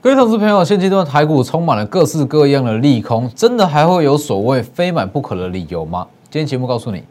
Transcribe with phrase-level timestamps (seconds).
[0.00, 6.06] 各位投资朋友，现阶段台股充满了各式各样的利空，真的还会有所谓非买不可的理由吗？
[6.30, 7.02] 今天节目告诉你。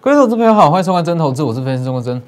[0.00, 2.22] 各位投资朋友好，欢迎收看真投资，我是分析师钟国真。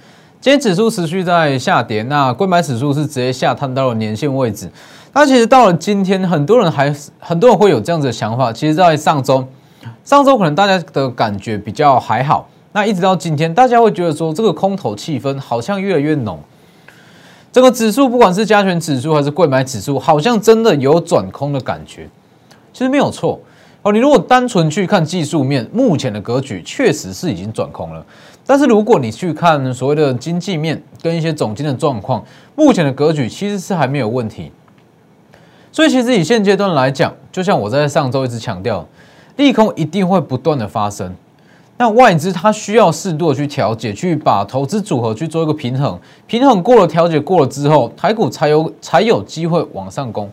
[0.44, 4.70] 今天指数持续在下跌，那购买指数是直接下探到了年线位置。
[5.14, 8.52] 那其实到了今天，很多人还很多人会有这样子的想法。
[8.52, 9.42] 其实，在上周，
[10.04, 16.38] 上周可能大家的感觉比较还好，那一直到今天，大家会觉得说这个空头气氛好像越来越浓。
[17.50, 22.06] 这个指数不管是加权指数还是贵买指数，好像真的有转空的感觉。
[22.70, 23.40] 其实没有错。
[23.80, 28.04] 哦，你如果单纯去看技术面，目前的格局确实是已经转空了。
[28.46, 34.52] 但是如果你去看所谓的经济面跟一些总金的状况，目前的格局其实是还没有问题。
[35.72, 38.86] 所以其实以现阶段来讲，就像我在上周一直强调，
[39.36, 41.14] 利空一定会不断的发生。
[41.76, 50.30] 那外资它需要适度的去调节，去把投资组合去做一个平衡，平衡过了，调节过了之后，台股才有才有机会往上攻。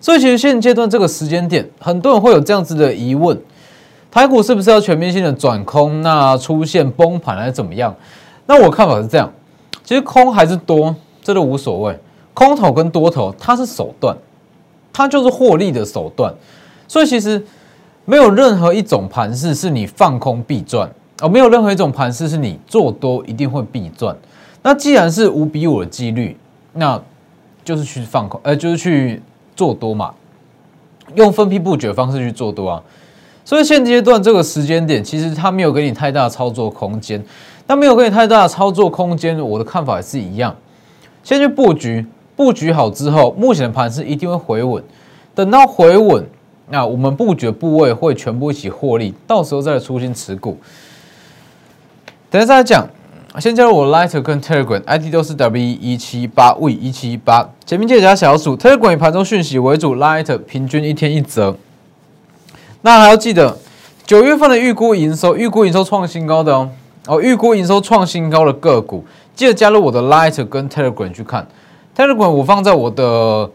[0.00, 3.40] 所以其实现阶段这个时间点，很多人会有这样子的疑问：
[4.12, 6.02] 台股是不是要全面性的转空？
[6.02, 7.92] 那出现崩盘还是怎么样？
[8.46, 9.32] 那我看法是这样，
[9.82, 11.98] 其实空还是多，这都无所谓。
[12.34, 14.16] 空头跟多头，它是手段，
[14.92, 16.32] 它就是获利的手段。
[16.86, 17.42] 所以其实
[18.04, 20.88] 没有任何一种盘势是你放空必赚，
[21.22, 24.14] 哦，没有任何一种盘势是你做多一定会必赚。
[24.62, 26.36] 那既然是五比五的几率，
[26.74, 27.00] 那
[27.64, 29.22] 就是去放空，呃，就是去。
[29.54, 30.14] 做多嘛，
[31.14, 32.82] 用分批布局的方式去做多啊，
[33.44, 37.22] 所以现阶段这个时间点，其实它没有给你太大的操作空间。
[37.66, 40.54] 那没有给你太大的操作空间，我的看法也是一样，
[41.22, 42.04] 先去布局，
[42.36, 44.82] 布局好之后，目前的盘是一定会回稳。
[45.34, 46.26] 等到回稳，
[46.68, 50.58] 那我们布局的部位会全部一起获利，到时候再来出新持股。
[52.30, 52.86] 等下再来讲。
[53.40, 58.54] 先加入我 Lighter 跟 Telegram，ID 都是 W 一七八 V 一七八，前面记得加小数。
[58.54, 61.56] Telegram 以盘中讯息为主，Lighter 平均一天一折。
[62.82, 63.56] 那还要记得
[64.04, 66.68] 九月份的预估营收，预估营收创新高的哦
[67.06, 69.04] 哦，预估营收创新高的个股，
[69.34, 71.46] 记得加入我的 Light 跟 Telegram 去看。
[71.96, 73.50] Telegram 我放在我的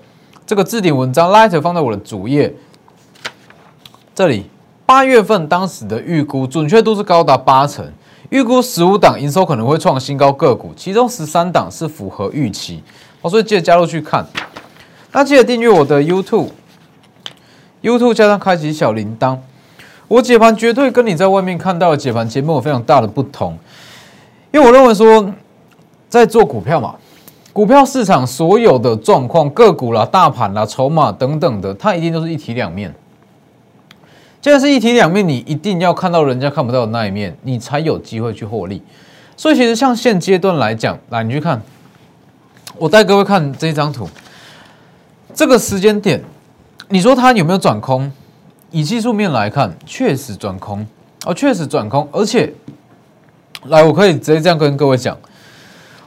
[0.45, 2.53] 这个置顶文章，Light 放在我的主页。
[4.15, 4.49] 这里
[4.85, 7.85] 八月份当时的预估准确度是高达八成。
[8.29, 12.83] 预估十五档营收可能会创新高个股，其中十三档是符合预期，
[13.21, 14.25] 哦，所以记得加入去看。
[15.13, 16.49] 那记得订阅我的 YouTube
[17.87, 19.37] YouTube 加上开启小铃铛。
[20.09, 23.57] 我解盘绝对跟你在外面看到的解盘节目有非常大的不同，
[24.51, 25.33] 因为我认为说，
[26.09, 26.95] 在做股票嘛，
[27.53, 32.93] 股票市场所有的状况，个股啦、大盘啦、筹码等等的，它一定都是一体两面。
[34.41, 38.81] 现在是一体两面，你一定要看到人家看不到的那一面，你才有机会去获利。
[39.35, 41.61] 所以其实像现阶段来讲，来你去看，
[42.77, 44.07] 我带各位看这张图，
[45.33, 46.23] 这个时间点，
[46.89, 48.09] 你说它有没有转空？
[48.71, 50.85] 以技术面来看，确实转空
[51.25, 52.07] 哦，确实转空。
[52.11, 52.53] 而且，
[53.65, 55.17] 来我可以直接这样跟各位讲，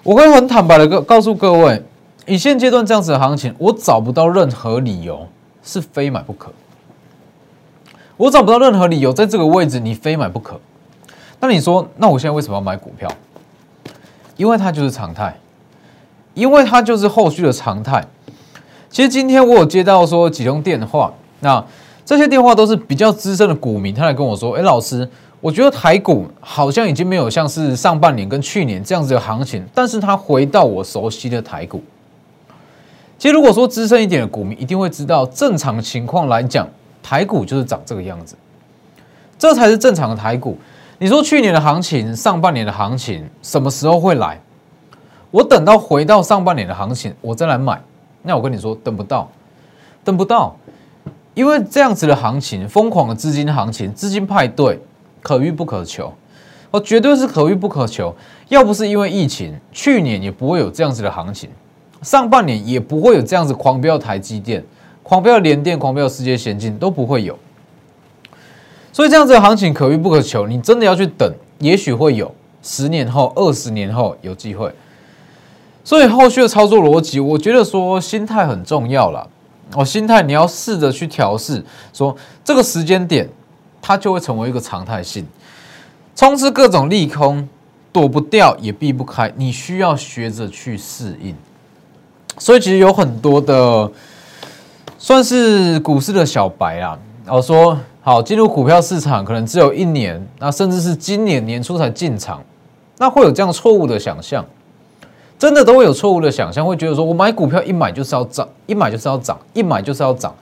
[0.03, 1.83] 我可以很坦白的告告诉各位，
[2.27, 5.27] 以现阶段这样子的行情，我找不到任何理由
[5.63, 6.51] 是非买不可。
[8.17, 10.59] 我找不到任何理由在这个位置你非买不可。
[11.41, 13.11] 那你说，那我现在为什么要买股票？
[14.37, 15.35] 因为它就是常态，
[16.33, 18.03] 因为它就是后续的常态。
[18.91, 21.65] 其实今天我有接到说几通电话，那
[22.05, 25.09] 这些电话都是比较资深的股民，他来跟我说：“哎，老师，
[25.41, 31.81] 我觉得台股好像已经没有像是上半年跟去年这样子的行情，但是他回到我熟悉的台股。”
[33.17, 36.69] 其实如果说资深一点的股民，一定会知道正常情况来讲。
[37.03, 38.37] 台股就是长这个样子，
[39.39, 40.59] 这才是正常的台股。
[40.99, 44.39] 你说去年的行情、上半年的行情什么时候会来？
[45.31, 47.81] 我等到回到上半年的行情，我再来买。
[48.23, 49.29] 那我跟你说，等不到，
[50.05, 50.57] 等不到，
[51.35, 54.79] 因为这样子的行情，疯狂的资金行情、资金派对，
[55.23, 56.13] 可遇不可求。
[56.71, 58.15] 哦，绝对是可遇不可求。
[58.49, 61.51] 要不是因为疫情，去年也不会有这样子的行情，
[62.03, 64.65] 上半年也不会有这样子狂飙台积电。
[65.03, 67.37] 狂飙联电、狂飙世界先进都不会有，
[68.93, 70.47] 所以这样子的行情可遇不可求。
[70.47, 72.33] 你真的要去等，也许会有
[72.63, 74.73] 十年后、二十年后有机会。
[75.83, 79.27] 所以后续的操作逻辑，我觉得说心态很重要了。
[79.75, 83.29] 哦，心态你要试着去调试，说这个时间点
[83.81, 85.25] 它就会成为一个常态性，
[86.17, 87.49] 充斥各种利空，
[87.93, 91.35] 躲不掉也避不开，你需要学着去适应。
[92.39, 93.91] 所以其实有很多的
[94.99, 96.99] 算是股市的小白啊，
[97.29, 102.43] 我说好进入股票市场可能只有一年，那甚至是今年年初才进场，
[102.99, 104.45] 那会有这样错误的想象，
[105.41, 110.35] 真的都会有错误的想象，会觉得说我买股票一买就是要涨，一买就是要涨，一买就是要涨。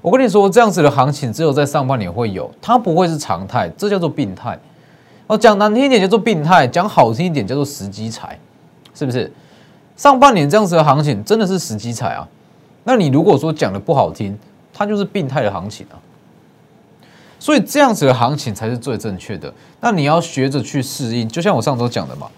[0.00, 4.56] 我跟你说，这样子的行情只有在上半年会有，它不会是常态，这叫做病态。
[5.26, 8.38] 哦，讲难听一点叫做病态，讲好听一点叫做时机财，
[8.94, 9.32] 是不是？
[9.96, 12.28] 上半年这样子的行情真的是时机财啊？
[12.84, 14.38] 那你如果说讲的不好听，
[14.72, 15.98] 它就是病态的行情啊。
[17.40, 19.52] 所以这样子的行情才是最正确的。
[19.80, 22.28] 那你要学着去适应，就像我上周讲的嘛，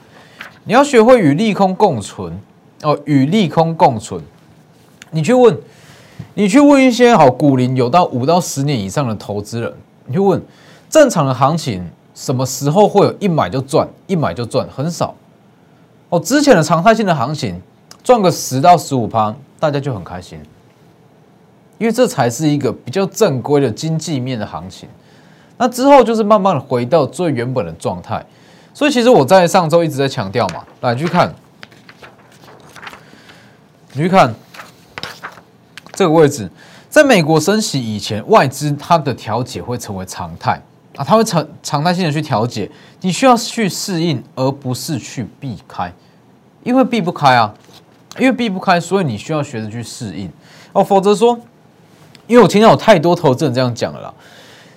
[0.67, 2.39] 你要学会与利空共存
[2.83, 4.23] 哦，与利空共存。
[5.11, 5.59] 你去问。
[6.33, 9.71] 你去问一些好股龄有到五到十年以上的投资人，
[10.07, 10.43] 你去问
[10.89, 15.15] 正常的行情什么时候会有一买就赚，一买就赚，很少
[16.09, 16.19] 哦。
[16.19, 17.61] 之前的常态性的行情
[18.03, 20.39] 赚个十到十五趴，大家就很开心，
[21.77, 24.89] 因为这才是一个比较正规的经济面的行情。
[25.59, 28.25] 那之后就是慢慢的回到最原本的状态。
[28.77, 31.35] 所以其实我在上周一直在强调嘛，来去看，
[33.95, 34.35] 你去看。
[35.95, 36.51] 这个位置，
[36.91, 40.63] 在美国升息以前，外资它的调节会成为常态。
[40.95, 42.71] 啊，它会常常态性的去调节，
[43.01, 45.91] 你需要去适应，而不是去避开，
[46.63, 47.55] 因为避不开啊，
[48.19, 50.31] 因为避不开，所以你需要学着去适应。
[50.75, 51.41] 哦，否则说，
[52.27, 54.13] 因为我听到有太多投资人这样讲了啦，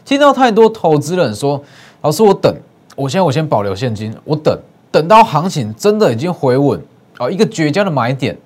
[0.05, 1.61] 听到太多投资人说，
[1.99, 2.55] 老师我等，
[2.99, 4.59] 我现在我先保留现金，我等
[4.91, 6.77] 等到行情真的已经回稳
[7.17, 8.37] 啊，一个绝佳的买点。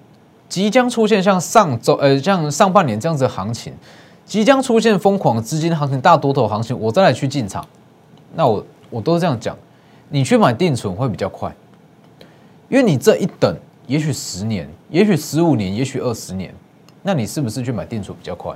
[0.47, 3.73] 即将出现像上周呃像上半年这样子的行情，
[4.23, 7.65] 即将出现疯狂资金行情大多头行情，我再来去进场，
[8.35, 9.57] 那我我都是这样讲，
[10.09, 11.51] 你去买定存会比较快，
[12.69, 13.55] 因为你这一等，
[13.87, 16.53] 也许十年，也许十五年，也许二十年，
[17.01, 18.53] 那你是不是去买定存比较快？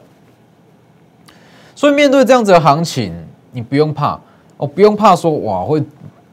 [1.73, 3.11] 所以面对这样子的行情，
[3.51, 4.19] 你不用怕
[4.57, 5.83] 哦，不用怕说哇会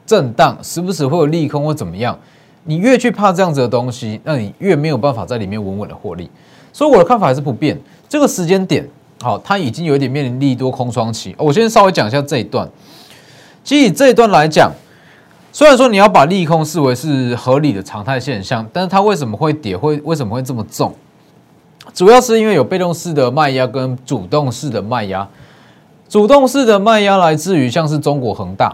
[0.07, 2.19] 震荡，时不时会有利空或怎么样。
[2.65, 6.31] 你越去怕这样子的东西，那你越没有办法在里面稳稳的获利。
[6.73, 7.79] 所以我的看法还是不变。
[8.09, 8.89] 这个时间点，
[9.21, 11.35] 好，它已经有一点面临利多空窗期。
[11.39, 12.67] 我先稍微讲一下这一段。
[13.63, 14.73] 其实以这一段来讲，
[15.53, 20.95] 虽然说你要把利空视为是合理的常态现象，但是它为什么会跌，会为什么会这么重？
[21.93, 25.29] 主要是因为有被动式的卖压跟主动式的卖压。
[26.15, 28.73] 主动式的卖压来自于像是中国恒大，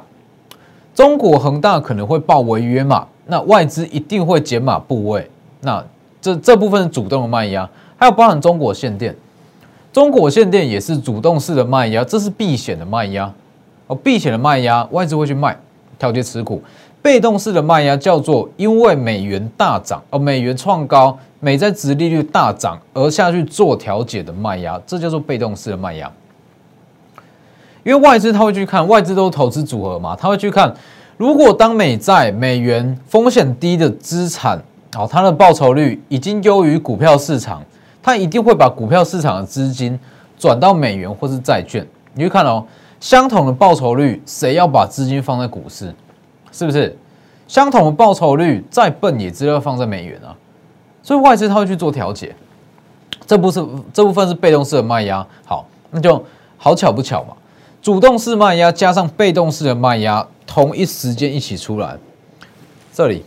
[0.95, 3.07] 中国恒大可能会报违约嘛？
[3.25, 5.27] 那外资一定会减码部位，
[5.63, 5.83] 那
[6.21, 7.67] 这这部分主动的卖压，
[7.97, 9.17] 还有包含中国限电，
[9.91, 13.33] 中国限电也是主动式的卖压，这是避险的卖压
[13.87, 15.59] 哦，避险的卖压，外资会去卖
[15.99, 16.63] 调节持股，
[17.01, 26.13] 被动式的卖压叫做因为美元大涨哦，美元创高，美债值利率大涨而下去做调节的卖压，这叫做被动式的卖压，
[27.83, 30.75] 因为外资他会去看，外资都是投资组合嘛，他会去看。
[31.17, 34.59] 如果当美债、美元风险低的资产，
[34.95, 37.63] 好，它的报酬率已经优于股票市场，
[38.03, 39.99] 它一定会把股票市场的资金
[40.39, 41.87] 转到美元或是债券。
[42.15, 42.65] 你去看哦，
[43.01, 45.95] 相同的报酬率，谁要把资金放在股市？
[46.51, 46.97] 是不是？
[47.47, 50.35] 相同的报酬率，再笨也知道放在美元啊。
[51.03, 52.35] 所以外资他会去做调节，
[53.27, 55.27] 这部是这部分是被动式的卖压。
[55.45, 56.25] 好，那就
[56.57, 57.35] 好巧不巧嘛，
[57.83, 60.27] 主动式卖压加上被动式的卖压。
[60.47, 61.97] 同一时间一起出来，
[62.93, 63.25] 这里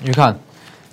[0.00, 0.34] 你看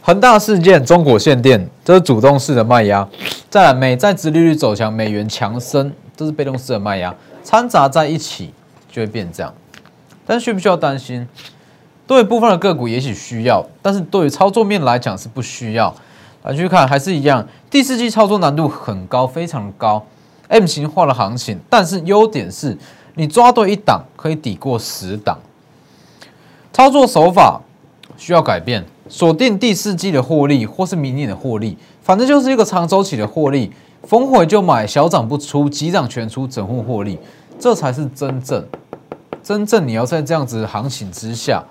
[0.02, 3.08] 恒大事件、中国限电，这是主动式的卖压；
[3.50, 7.16] 再来美债殖利率走强、美元强升，这是被动式的卖压，
[7.46, 8.54] 掺杂在一起
[8.92, 9.54] 就会变这样。
[10.26, 11.26] 但需不需要担心？
[12.06, 15.96] 对部分的个股也许需要，但是对于操作面来讲是不需要。
[16.44, 20.06] 来去看还是一样，第四季操作难度很高，非常高
[20.48, 22.78] ，M 型化的行情，但是优点是。
[23.18, 25.40] 你抓对一档可以抵过十档，
[26.74, 27.62] 操作手法
[28.18, 33.72] 需要改变，锁定第四季的获利或是明年的获利，反正就是一个长周期的获利，
[34.04, 37.18] 逢回就买，小涨不出，急涨全出，整户获利，
[37.58, 38.68] 这才是真正
[39.42, 41.64] 真正你要在这样子的行情之下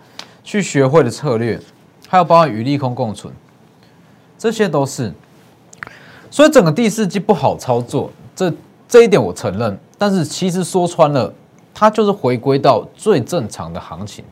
[0.43, 1.61] 去学会的策略，
[2.09, 3.31] 还有包含与利空共存，
[4.39, 5.13] 这些都是，
[6.31, 8.53] 所以整个第四季不好操作，这
[8.89, 9.79] 这一点我承认。
[9.97, 11.33] 但是其实说穿了，
[11.73, 14.25] 它就是回归到最正常的行情，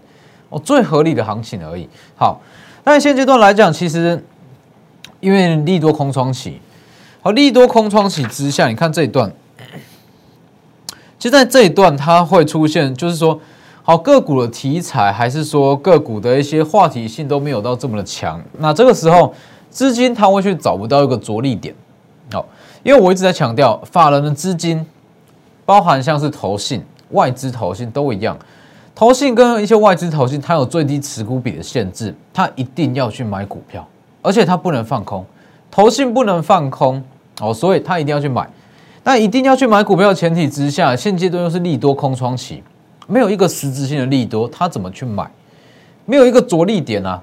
[0.51, 1.89] 哦，最合理的行情而已。
[2.17, 2.41] 好，
[2.85, 4.23] 那现阶段来讲，其实
[5.21, 6.61] 因为利多空窗期，
[7.23, 9.33] 好，利多空窗期之下，你看这一段，
[11.19, 13.41] 其实在这一段它会出现，就是说
[13.83, 18.43] 好个股的题材，还是说个股的一些话题性都没有到这么的强。
[18.59, 19.33] 那这个时候，
[19.71, 21.75] 资金它会去找不到一个着力点。
[22.33, 22.45] 好，
[22.83, 24.85] 因为我一直在强调，法人的资金，
[25.65, 28.37] 包含像是投信、外资投信都一样，
[28.95, 33.87] 投信跟一些外资投信，它有最低持股比的限制，它一定要去买股票，
[34.21, 35.25] 而且它不能放空，
[35.71, 37.03] 投信不能放空
[37.41, 38.49] 哦，所以它一定要去买。
[39.05, 42.63] 那一定要去买股票的前提之下，现阶段又是利多空窗期。
[43.09, 45.29] 没有一个实质性的利多，他怎么去买？
[46.05, 47.21] 没有一个着力点啊！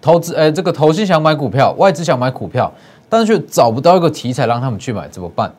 [0.00, 2.72] 投资哎，这个投资想买股票，外资想买股票，
[3.10, 5.52] 但是却找不到一个题材让他们去买，怎么办？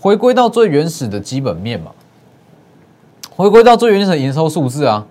[0.00, 1.90] 回归到最原始的基本面嘛，
[3.36, 5.06] 回归到最原始的营收数字啊！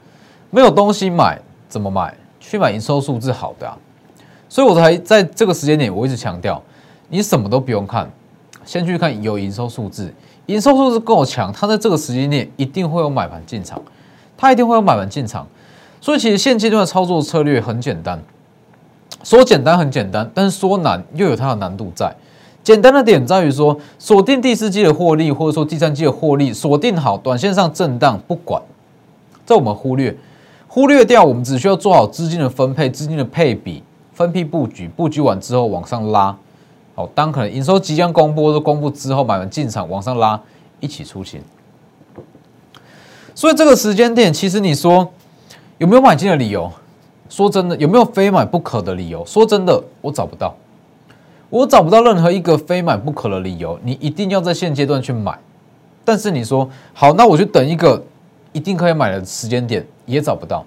[0.49, 2.15] 没有东西买，怎么买？
[2.39, 3.77] 去买营收数字好的啊！
[4.49, 6.61] 所以我才在这个时间点，我一直强调，
[7.07, 8.09] 你什么都不用看，
[8.65, 10.13] 先去看有营收数字。
[10.47, 13.81] 营收数字够强，它在这个时间内一定会有买盘进场，
[14.35, 15.47] 它一定会有买盘进场，
[16.01, 18.21] 所以其实现阶段的操作策略很简单，
[19.23, 22.13] 说简单很简单，但是说难又有它的难度在。
[22.63, 28.61] 简单的点在于说，锁定第四季的获利，或者说第三季的获利，锁定好，短线上震荡不管，
[29.45, 30.15] 这我们忽略，
[30.67, 33.81] 忽略掉，我们只需要做好资金的分配，资金的配比，
[34.13, 36.37] 分批布局，布局完之后往上拉。
[36.93, 40.39] 好，当可能营收即将公布或者公布之后，买完进场往上拉，
[40.79, 41.41] 一起出清。
[43.33, 45.09] 所以这个时间点，其实你说
[45.79, 46.71] 有没有买进的理由？
[47.31, 49.25] 说真的，有没有非买不可的理由？
[49.25, 50.53] 说真的，我找不到，
[51.49, 53.79] 我找不到任何一个非买不可的理由。
[53.83, 55.39] 你一定要在现阶段去买，
[56.03, 58.03] 但是你说好，那我就等一个
[58.51, 60.65] 一定可以买的时间点，也找不到，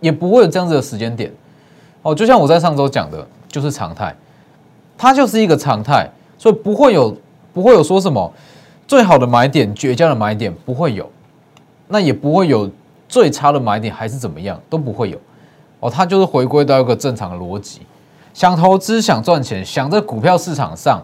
[0.00, 1.32] 也不会有这样子的时间点。
[2.02, 4.14] 哦，就像我在上周讲的，就是常态。
[4.98, 7.16] 它就是一个常态，所以不会有
[7.54, 8.30] 不会有说什么
[8.86, 11.10] 最好的买点、绝佳的买点不会有，
[11.88, 12.70] 那也不会有
[13.08, 15.18] 最差的买点还是怎么样都不会有
[15.82, 15.90] 哦。
[15.90, 17.82] 它就是回归到一个正常的逻辑，
[18.32, 21.02] 想投资、想赚钱、想在股票市场上，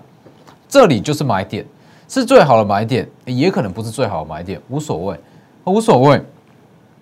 [0.67, 1.67] 这里就是买点，
[2.09, 5.21] 是最好的买点，也可能不是最好的买点，无所谓，
[5.65, 6.23] 无所谓。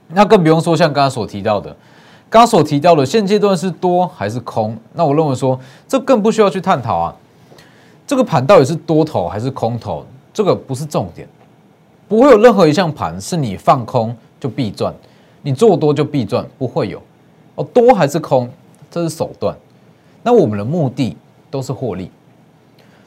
[0.08, 1.70] 那更不用说像刚刚所提到的。
[2.28, 4.76] 刚刚所提到的现阶段是多还是空？
[4.92, 7.14] 那我认为说这更不需要去探讨啊。
[8.06, 10.04] 这个盘到底是多头还是空头？
[10.34, 11.26] 这个不是重点，
[12.08, 14.92] 不会有任何一项盘是你放空就必赚，
[15.42, 17.00] 你做多就必赚，不会有
[17.56, 17.64] 哦。
[17.74, 18.48] 多还是空，
[18.90, 19.56] 这是手段。
[20.22, 21.16] 那我们的目的
[21.50, 22.10] 都是获利。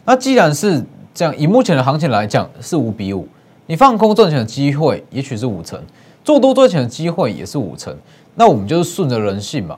[0.06, 3.28] 那既然是这样，以目前的行情来讲是五比五，
[3.68, 5.82] 你放空赚钱的机会也许是五成，
[6.24, 7.96] 做多赚钱的机会也是五成。
[8.36, 9.78] 那我们就是顺着人性嘛，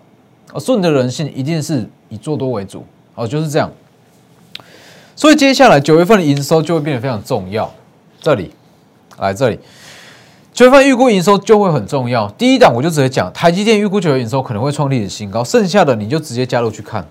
[0.53, 2.83] 啊，顺着人性一定是以做多为主，
[3.15, 3.71] 哦，就是这样。
[5.15, 7.71] 所以接下来九月份的营收就会变得非常重要。
[8.21, 8.51] 这里，
[9.17, 9.59] 来这里，
[10.53, 12.27] 九月份预估营收就会很重要。
[12.31, 17.05] 第一档我就直接讲，台积电预估九月营收可能会创历史新高，剩下的你就直接加入去看，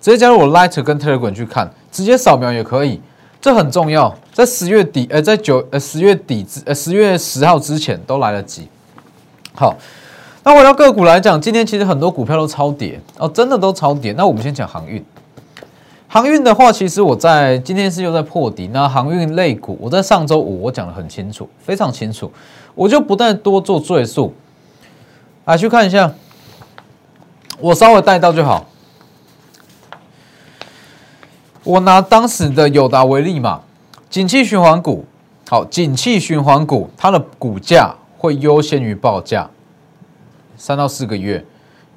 [0.00, 3.00] 直接加入我 Light 跟 Telegram 去看，直接扫描也可以，
[3.40, 4.14] 这很重要。
[4.32, 8.68] 在十月底，呃，在九呃十月底之呃十月十号之前都来得及。
[9.54, 9.76] 好。
[10.48, 14.12] 那回到个股来讲，今天其实很多股票都超跌哦，真的都超跌。
[14.12, 15.04] 那我们先讲航运，
[16.16, 18.70] 航运的话，其实我在今天是又在破底。
[18.72, 22.32] 那航运类股，我在上周五我讲的很清楚，非常清楚，
[22.74, 24.32] 我就不再多做赘述。
[25.44, 26.14] 来去看一下，
[27.60, 28.64] 我稍微带到就好。
[31.64, 33.60] 我拿当时的友达为例嘛，
[34.08, 35.04] 景气循环股，
[35.50, 39.50] 好，景气循环股它的股价会优先于报价。
[40.56, 41.44] 三到四个月，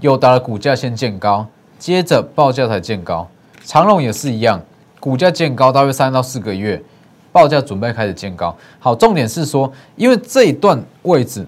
[0.01, 1.47] 友达的股价先见高，
[1.77, 3.25] 接着报价才见高。
[3.63, 4.62] 长隆也是一样，
[5.00, 6.82] 股价见高大约三到四个月，
[7.32, 8.56] 报价准备开始见高。
[8.80, 11.46] 好，重点是说，因为这一段位置，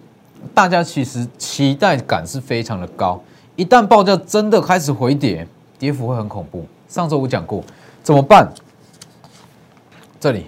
[0.53, 3.21] 大家其实期待感是非常的高。
[3.55, 6.65] 一旦报价真的开始回跌，跌幅会很恐怖。
[6.87, 7.63] 上周我讲过，
[8.03, 8.47] 怎么办？
[10.19, 10.45] 这里，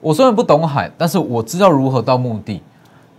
[0.00, 2.62] 我虽然不懂海，但是我知道如何到目的。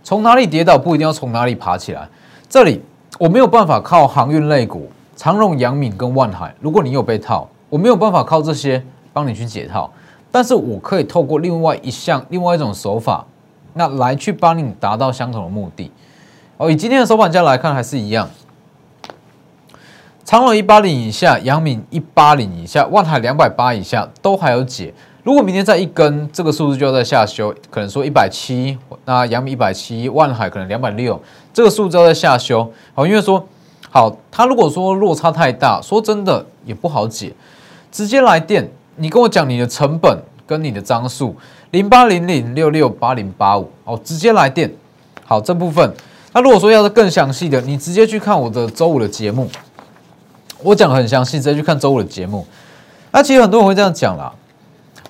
[0.02, 2.08] 从哪里跌倒，不一定要从哪里爬起来。
[2.48, 2.82] 这里
[3.18, 6.54] 我没有办法靠航运类股长荣、阳敏跟万海。
[6.60, 8.80] 如果你有被套，我没有办法靠这些
[9.12, 9.90] 帮你去解套，
[10.30, 13.26] 但是我可以透过另外一项、另外一种手法，
[13.72, 15.90] 那来去帮你达到相同的目的。
[16.56, 18.30] 哦，以今天的收盘价来看，还是一样，
[20.24, 24.94] 长荣一八零以下，阳明一八零以下，万海两百八以下都还有解。
[25.24, 31.20] 如果明天再一根，这个数字就要在下修，可能说一百七，那阳明一百七，万海可能两百六，
[31.52, 32.70] 这个数字要在下修。
[32.94, 33.44] 好，因为说
[33.90, 37.34] 好，它如果说落差太大，说真的也不好解。
[37.94, 41.32] 直接来电，你跟我讲你的成本跟你的张数，
[41.70, 44.68] 零八零零六六八零八五，哦，直接来电。
[45.24, 45.88] 好，这部分
[46.32, 49.48] 那如果说要是更详细的，你直接去看我的周五的节目，
[50.60, 52.44] 我讲的很详细，直接去看周五的节目。
[53.12, 54.34] 那其实很多人会这样讲啦，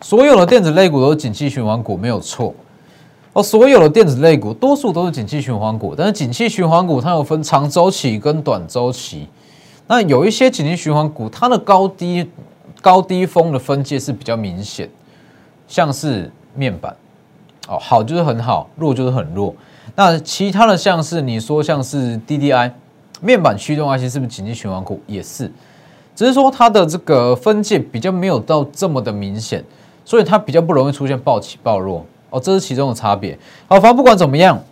[0.03, 2.55] 所有的电子类股都是景气循环股，没有错。
[3.33, 9.27] 哦，所有的电子类股多数都是景气循环股，但是景气循环股它有分长周期跟短周期。
[9.87, 12.31] 那有一些景气循环股，它的高低
[12.85, 14.87] 高低峰的分界是比较明显，
[15.67, 16.95] 像是面板，
[17.67, 19.55] 哦，好就是很好，弱就是很弱。
[19.97, 22.71] 那其他的像是你说像是 DDI
[23.23, 25.01] 面板驱动 IC 是不是景气循环股？
[25.07, 25.51] 也是，
[26.15, 29.65] 只是说它的这个分界比较没有到这么的明显，
[30.05, 33.39] 所以它比较不容易出现暴起暴落哦，这是其中的差别。
[33.67, 34.63] 好，反正不管怎么样，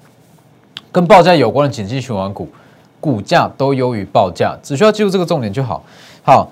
[0.90, 2.46] 跟报价有关的景气循环股
[3.00, 5.82] 股价都优于报价，只需要记住这个重点就好。
[6.22, 6.46] 好，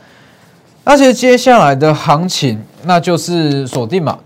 [0.82, 4.18] 那其实接下来的行情那就是锁定嘛，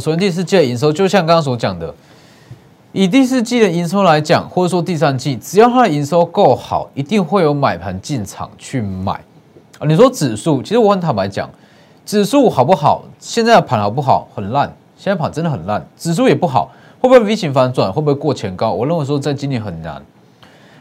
[0.00, 1.92] 锁定第四季的营收，就像刚刚所讲的。
[2.92, 9.12] 以第四季的营收来讲，或者说第三季，只要它的营收够好，一定会有买盘进场去买
[9.78, 9.86] 啊。
[9.86, 11.50] 你说指数，其实我很坦白讲，
[12.06, 13.04] 指数好不好？
[13.18, 14.26] 现在的盘好不好？
[14.34, 17.92] 很烂，现在盘真的很烂，指数也不好，会不会 V 型反转？
[17.92, 18.72] 会不会过前高？
[18.72, 20.02] 我认为说在今年很难。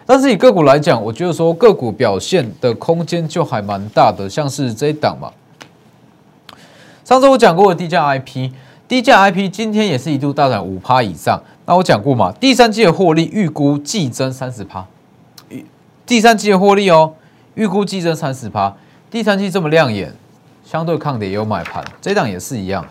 [0.05, 5.31] 但是以个股来讲，我觉得说个股表现的空间就还蛮大的，像是这一档嘛。
[7.03, 8.51] 上周我讲过的低价 IP。
[8.87, 11.41] 低价 IP 今天也是一度大涨五趴以上。
[11.65, 14.85] 那我讲过嘛，第三季的获利预估季增三十趴，
[16.05, 17.13] 第三季的获利哦，
[17.55, 18.71] 预估季增三十趴。
[19.09, 20.13] 第三季这么亮眼，
[20.63, 22.85] 相对抗跌也有买盘，这档也是一样，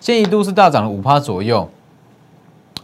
[0.00, 1.70] 现一度是大涨了五趴左右。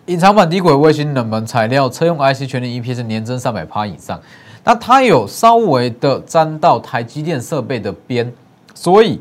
[0.06, 4.20] 隐藏版低轨卫星冷门材料车用 IC 全年 EP 是年增三百趴以上，
[4.64, 8.32] 那它有稍微的沾到台积电设备的边，
[8.74, 9.20] 所以。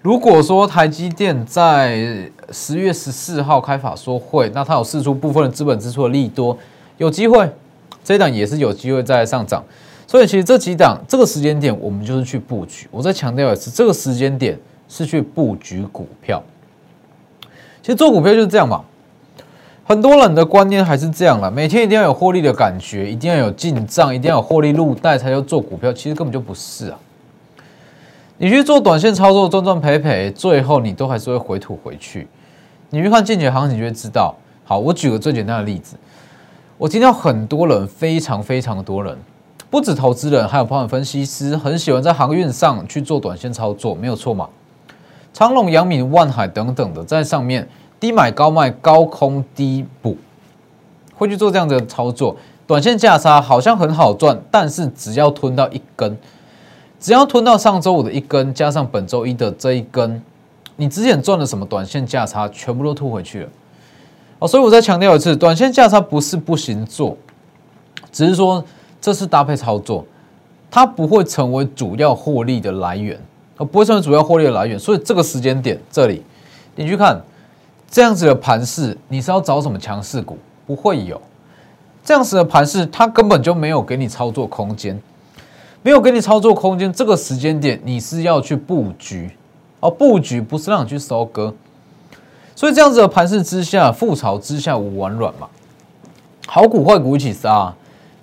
[0.00, 6.58] 如果说台积电在十月十四号开法说会，那它有试出部分的资本支出的利多，
[6.98, 7.48] 有机会，
[8.02, 9.62] 这一档也是有机会再上涨。
[10.08, 12.88] 所以其实这几档这个时间点，我们就是去布局。
[12.90, 16.42] 我再强调一次，这个时间点是去布局股票。
[17.80, 18.82] 其实做股票就是这样嘛，
[19.84, 25.92] 很多人的观念还是这样了，每天一定要有获利的感觉，一定要有进账，一定要有获利入袋才叫做股票。
[25.92, 26.98] 其实根本就不是啊。
[28.38, 32.28] 你去做短线操作赚赚赔赔，最后你都还是会回吐回去。
[32.90, 34.34] 你去看近期行情，就会知道。
[34.64, 35.96] 好，我举个最简单的例子，
[36.78, 39.16] 我听到很多人，非常非常多人，
[39.68, 44.48] 不止投资人，还有包含分析师，很喜欢在航运上去做短线操作，没有错嘛？
[45.32, 47.68] 长隆、阳明、万海等等的，在上面
[48.02, 50.16] 低买高卖，高空低补，
[51.14, 52.36] 会去做这样的操作。
[52.66, 56.18] 短线价差好像很好赚，但是只要吞到一根。
[56.98, 60.20] 只要吞到上周五的一根，加上本周一的这一根，
[60.74, 63.48] 你之前赚了什么短线价差，全部都吐回去了。
[64.40, 67.16] 哦，所以我再强调一次，短线价差不是不行做，
[68.10, 68.64] 只是说
[69.00, 70.04] 这是搭配操作，
[70.68, 73.16] 它不会成为主要获利的来源，
[73.58, 74.76] 哦，不会成为主要获利的来源。
[74.76, 76.24] 所以这个时间点这里，
[76.74, 77.22] 你去看
[77.92, 80.38] 这样子的盘势，你是要找什么强势股？
[80.66, 81.20] 不会有。
[82.02, 84.98] 这样子的盘势，它根本就没有给你操作空间。
[85.82, 89.30] 没有给你操作空间，这个时间点你是要去布局。
[89.80, 91.52] 哦，布局不是让你去收割，
[92.54, 95.46] 所以这样子的盘势之下，覆巢之下无完卵嘛，
[96.46, 97.74] 好股坏股一起杀，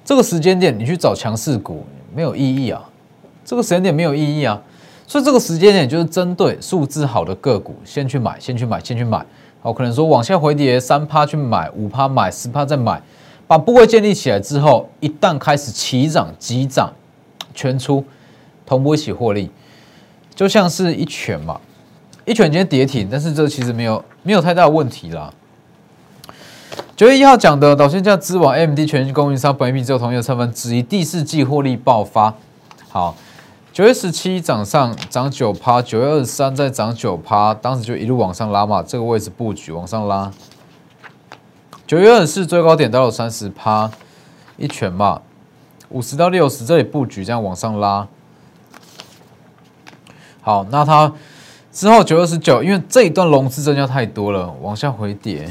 [0.04, 2.82] 这个时间点你去找强势股没有意义啊，
[3.44, 4.60] 这个时间点没有意义啊，
[5.06, 9.26] 所以这个时间点就是针对数字好的个股先去买，先去买，先去买，
[9.62, 13.02] 好，可能说往下回跌三趴去买，五趴买，十趴再买，
[13.48, 16.92] 把部位建立起来之后，一旦开始起涨急涨。
[17.52, 18.06] 全出，
[18.66, 19.52] 同步一起获利，
[20.34, 21.60] 就像是一拳嘛，
[22.24, 25.34] 一拳今天跌停，但是这其实没有没有太大的问题啦。
[26.96, 32.34] 九月一号讲的导线价之王 M D 全新供应商，本一比只有同一的成分之一，第四季获利爆发。
[32.88, 33.14] 好，
[33.72, 40.32] 九月十七涨上涨九趴，九月二十三再涨九趴，当时就一路往上拉嘛，这个位置布局往上拉。
[41.86, 43.90] 九月二十四最高点到了三十趴，
[44.58, 45.22] 一拳嘛。
[45.90, 48.08] 五十到六十，这里布局这样往上拉。
[50.42, 51.12] 好，那它
[51.72, 55.50] 之后九二十九，因为这一段融资增加太多了，往下回跌。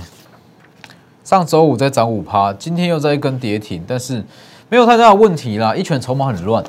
[1.25, 4.25] 上周五再涨五趴，今天又在一根跌停，但是
[4.69, 5.75] 没有太大的问题啦。
[5.75, 6.63] 一拳筹码很乱，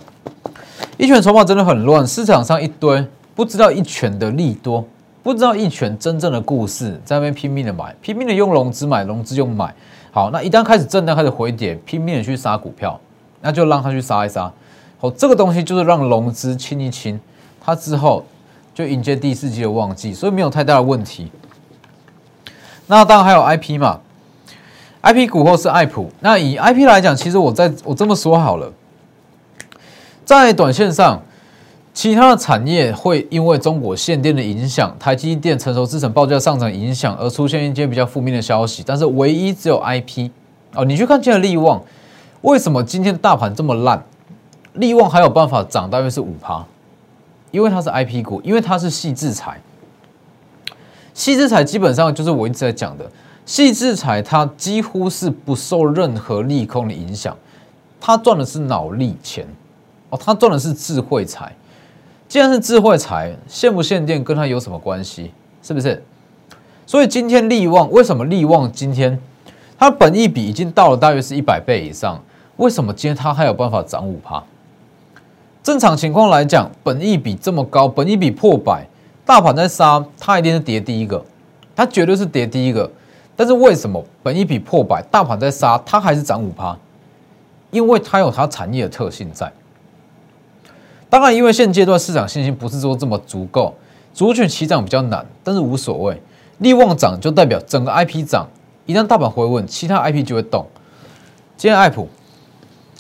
[1.00, 4.86] 一拳筹码真的很乱，市场上一堆不知道一拳的利多，
[5.24, 9.74] 不知道一拳真正的故事，在那边拼命的买，拼命的用融资买，融资用买。
[10.12, 13.00] 好，那一旦开始震荡，开始回跌，拼命的去杀股票。
[13.40, 14.52] 那就让他去杀一杀，
[14.98, 17.18] 好，这个东西就是让融资清一清，
[17.62, 18.26] 它之后
[18.76, 21.32] 就迎接第四季的旺季，所以没有太大的问题。
[22.88, 24.02] 那当然还有 IP 嘛
[25.04, 26.12] IP 股或是爱普。
[26.20, 28.70] 那以 IP 来讲，其实我在我这么说好了，
[30.38, 31.20] 在短线上，
[31.92, 38.84] 其他的产业会因为中国限电的影响，台积电成熟制程报价上涨影响而出现一些比较负面的消息。
[38.86, 40.30] 但是唯一只有 IP
[40.76, 41.82] 哦，你去看今天的利旺，
[42.42, 44.04] 为什么今天大盘这么烂？
[44.74, 46.64] 利旺还有办法涨，大约是五趴，
[47.50, 49.60] 因为它是 IP 股，因为它是细制材。
[51.16, 53.12] 细制材基本上就是我一直在讲的，
[53.48, 57.36] 细制材它几乎是不受任何利空的影响，
[58.00, 59.48] 它赚的是脑力钱
[60.10, 61.54] 哦，他赚的是智慧财。
[62.28, 65.32] 既然是智慧财，限不限电跟他有什么关系？
[65.64, 66.04] 是不是？
[66.86, 69.20] 所以今天利旺为什么利旺今天
[69.78, 72.22] 它本益比已经到了大约是一百倍以上？
[72.58, 74.44] 为什么今天它还有办法涨五趴？
[75.64, 78.86] 正常情况来讲，本益比这么高，本益比破百。
[79.26, 81.24] 大盘在杀，它一定是跌第一个，
[81.76, 82.90] 它绝对是跌第一个。
[83.36, 86.78] 但是为什么本一比破百，大盘在杀，它还是涨五趴？
[87.72, 89.52] 因为它有它产业的特性在。
[91.10, 93.76] 当然，因为现阶段市场信心不是说这么足够，
[94.14, 96.22] 主选起涨比较难，但是无所谓。
[96.60, 98.48] 利旺涨就代表整个 IP 涨，
[98.86, 100.68] 一旦大盘回稳，其他 IP 就会动。
[101.58, 102.08] 今天爱普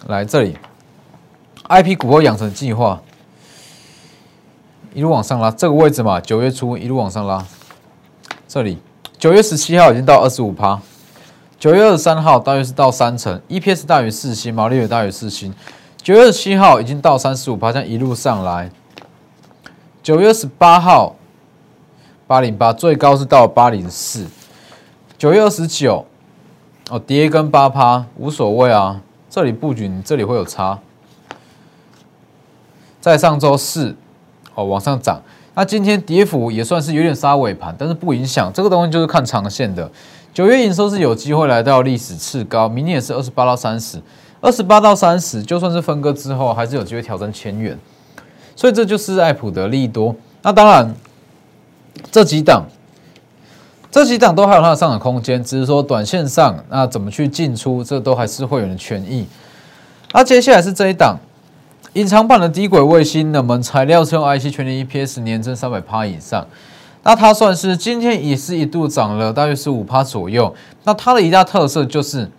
[0.07, 0.57] 来这里
[1.67, 3.01] ，IP 股后养成计划。
[4.93, 7.45] 一路往上拉，这个位置嘛，九月初一路往上拉，
[8.47, 8.79] 这里
[9.19, 10.81] 九月十七号已经到二十五趴，
[11.59, 15.53] 九月二十三号大约是到三成，EPS 大于四星，毛利率大于四星，
[16.01, 18.71] 九月十七号已经到三十五趴，这样一路上来，
[20.01, 21.15] 九月十八号
[22.25, 24.25] 八零八，最高是到八零四，
[25.17, 26.05] 九月二十九
[26.89, 30.79] 哦，跌跟八趴无所谓啊，这里布局你这里会有差，
[32.99, 33.95] 在上周四。
[34.55, 35.21] 哦，往上涨，
[35.53, 38.51] 那今天跌幅也算是有点杀尾盘，但是不影响。
[38.51, 39.89] 这个东西就是看长线的。
[40.33, 44.01] 九月营收是有机会来到历史次高，明年也是二十八到三十，
[44.41, 47.77] 二十八到三十，就算是分割之后，还是有机会挑战千元。
[48.55, 50.15] 所以这就是爱普的利多。
[50.41, 50.93] 那当然，
[52.11, 52.65] 这几档，
[53.91, 59.27] 这几档都还有它的上涨空间，只是说短线上那怎么去进出，这都还是会员的权益。
[60.13, 61.17] 那接下来是这一档。
[61.93, 66.45] 隐藏版的低轨卫星，那么材料是用 IC 全年 EPS 年增三百趴以上，
[67.01, 70.53] 那它算是今天也是一度涨了大约是五趴左右。
[70.83, 72.29] 那它的一大特色就是，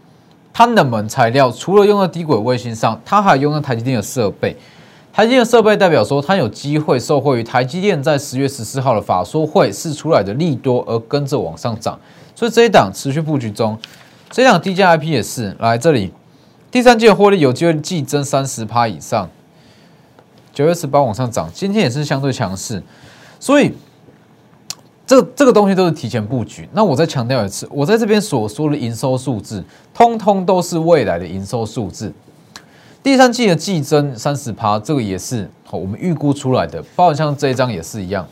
[0.60, 4.54] 它冷门材料除了用在低轨卫星上，它还用在台积电的设备。
[5.10, 11.98] 台积电的设备代表说，它有机会受惠于台积电在十月十四号的法说会释出来的利多而跟着往上涨，
[12.34, 13.78] 所以这一档持续布局中。
[14.28, 16.12] 这一档低价 IP 也是来这里，
[16.70, 19.30] 第三季的获利有机会季增三十趴以上。
[20.52, 22.82] 九月十八往上涨，今天也是相对强势，
[23.38, 23.72] 所以
[25.10, 26.68] 这这个东西都是提前布局。
[26.72, 32.12] 那我再强调一次，我在这边所说的营收数字，通通都是未来的营收数字。
[33.02, 38.24] 第三季的季增三十趴，这个也是我们预估出来的，包括像这一张也是一样。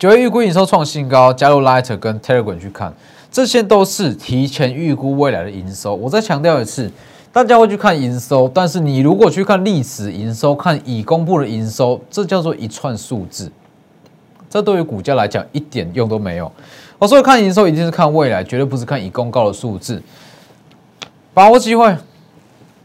[0.00, 2.92] 九月预估营收创新高，加入 Lighter 跟 Telegram 去看，
[3.30, 5.94] 这些都是提前预估未来的营收。
[5.94, 6.90] 我再强调一次。
[7.30, 13.52] 大家会去看营收，但是你如果去看历史营收，看已公布的营收，这叫做一串数字，
[14.48, 16.50] 这对于股价来讲一点用都没有。
[16.98, 20.02] 我说看营收一定是看未来，绝对不是看已公告的数字。
[21.32, 21.96] 把握机会，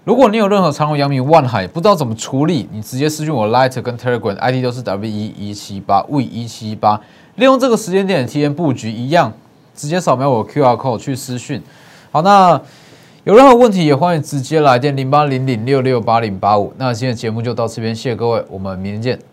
[0.04, 7.00] 如果你有任何长虹、阳明、万海不知道怎么处理，你直接私信我 Light 跟 Telegram ID 都是 W 一一七八 V 一七八，
[7.36, 9.34] 利用这个时间点提前布局一样，
[9.76, 11.62] 直接扫描我 QR code 去私讯。
[12.12, 12.62] 好，那。
[13.26, 16.74] 有任何问题也欢迎直接来电零八零零六六八零八五。
[16.78, 19.33] 那今天的节目就到这边，谢谢各位，我们明天见。